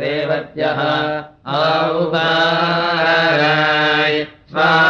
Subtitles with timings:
[0.00, 0.80] रेवत्यः
[1.58, 2.26] आउवाराय
[4.50, 4.87] स्वानाः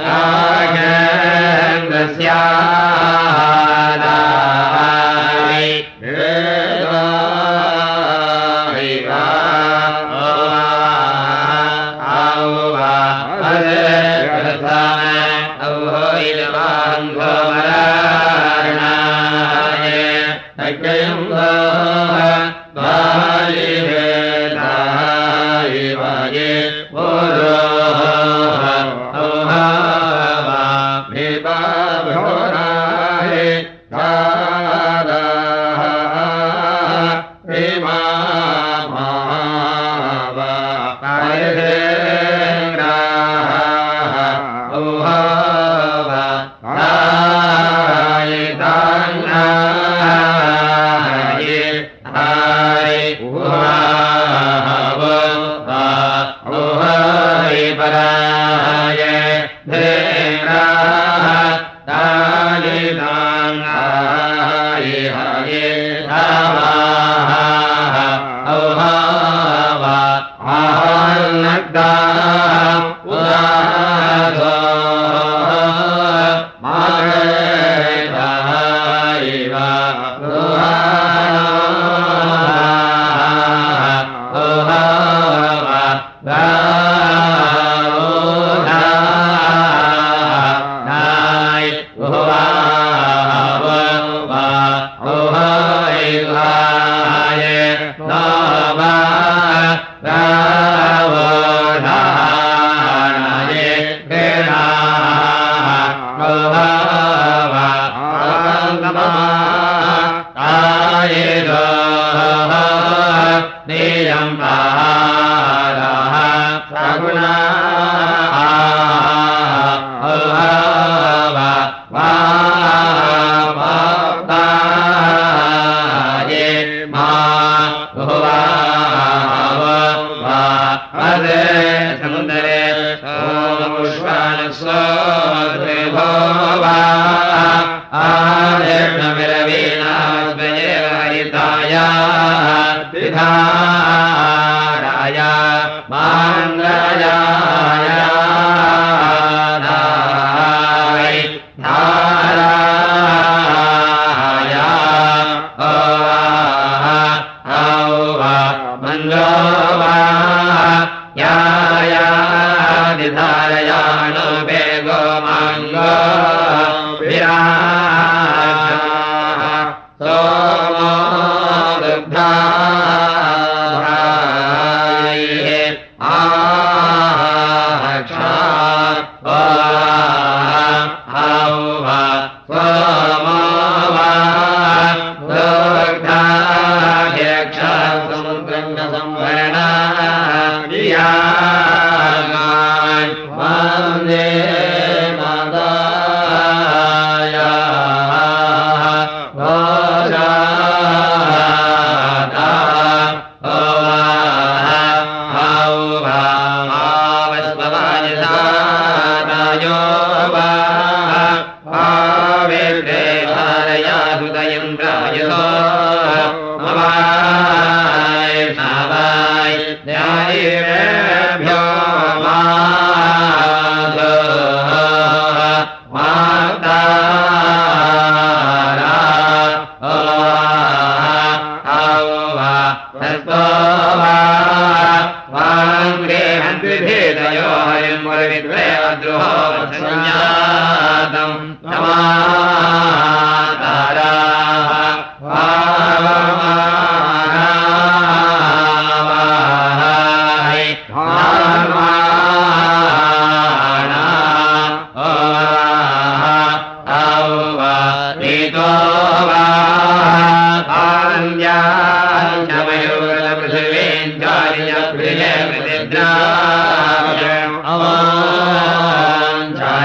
[0.07, 0.95] रागेन्द्रस्यादाय
[100.07, 100.54] रा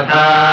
[0.10, 0.49] तथा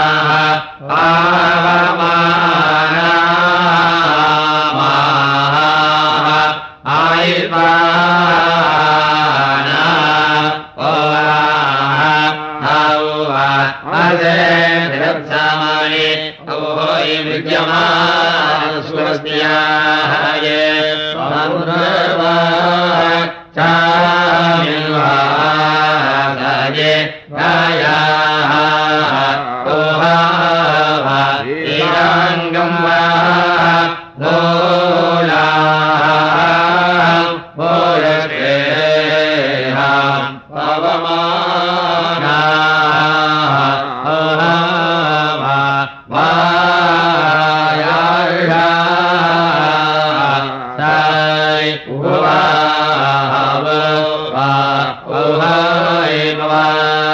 [55.09, 57.06] वा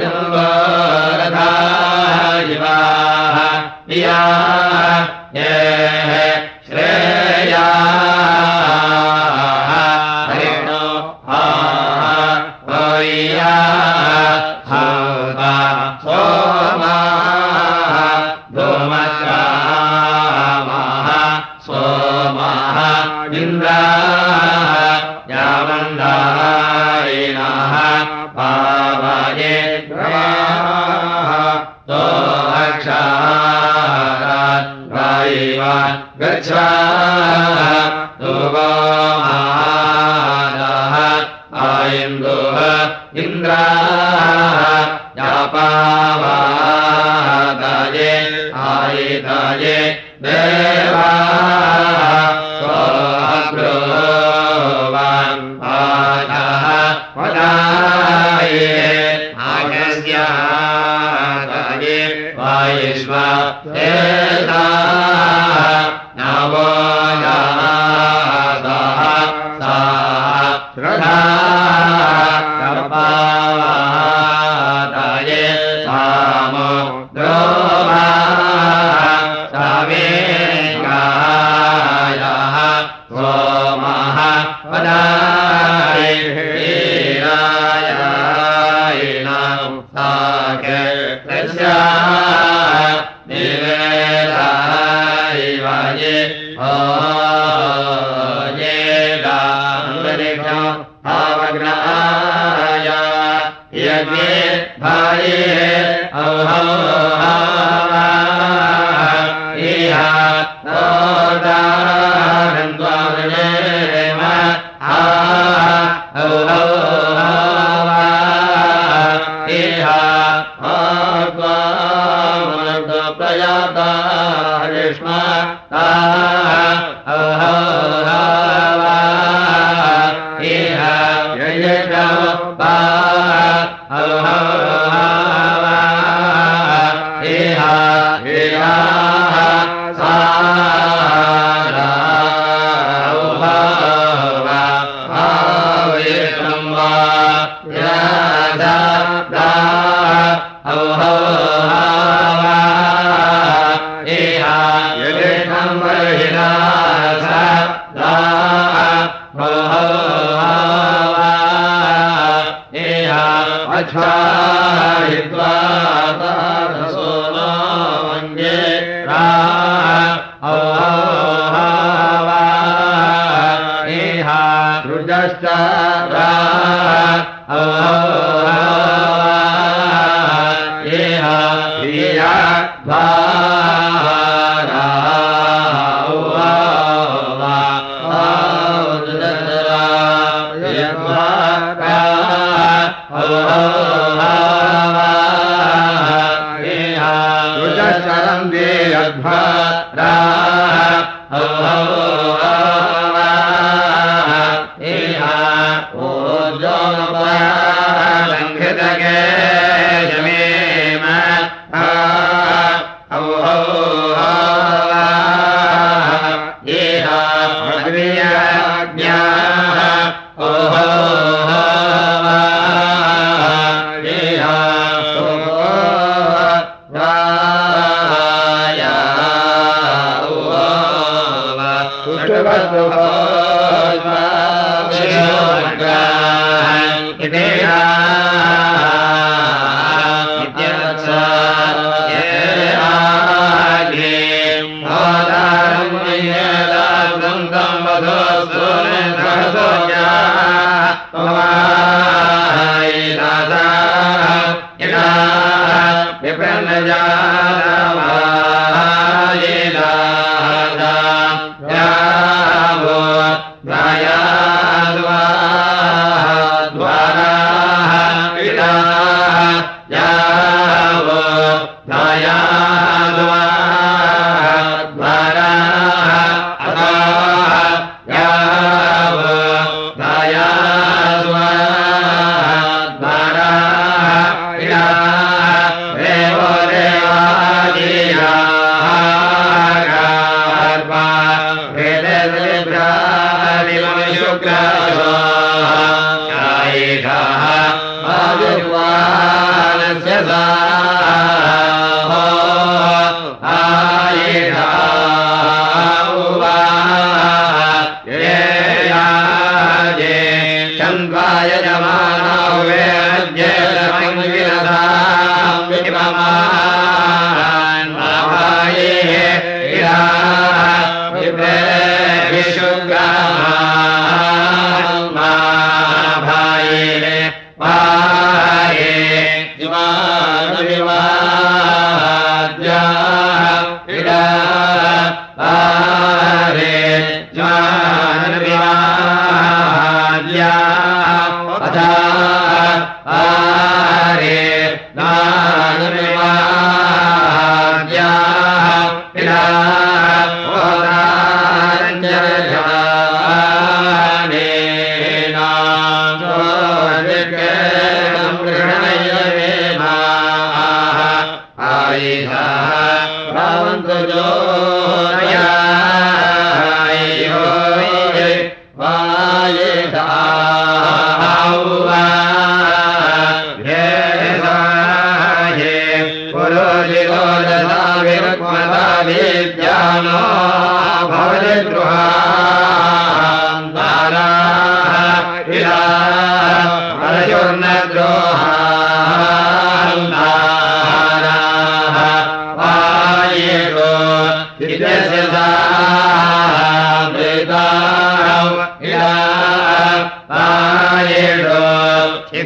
[0.00, 1.28] म्बाः
[2.50, 3.38] युवाः
[3.86, 5.91] प्रियाः
[56.52, 57.02] अध्वा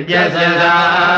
[0.08, 1.15] सा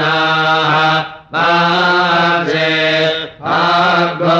[0.00, 0.74] नाः
[1.34, 2.68] मार्गे
[3.42, 4.38] भार्गो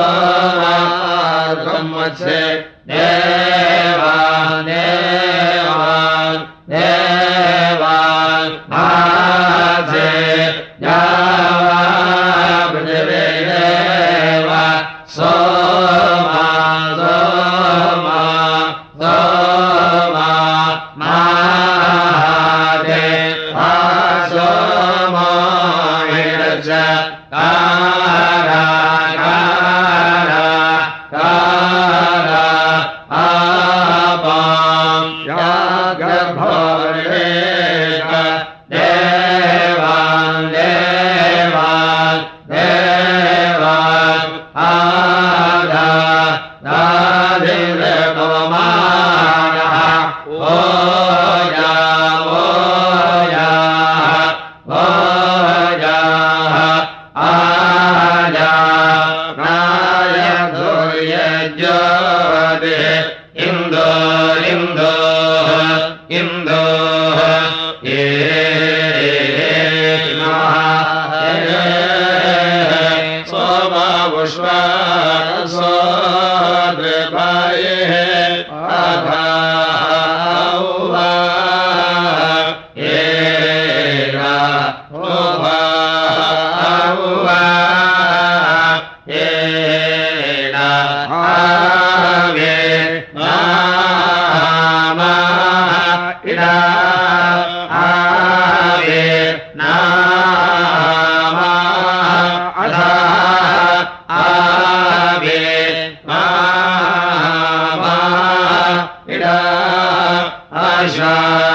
[110.86, 111.49] जा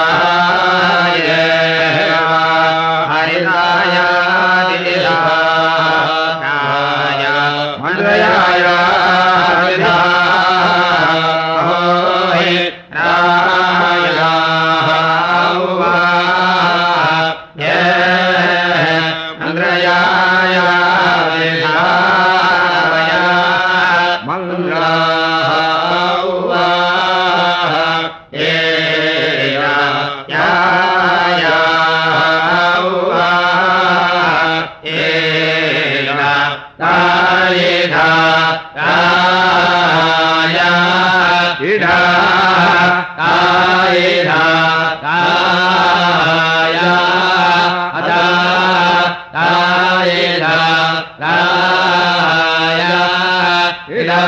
[53.86, 54.20] ဟိလာ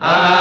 [0.00, 0.39] आ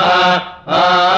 [0.00, 1.09] रहस्यगानम्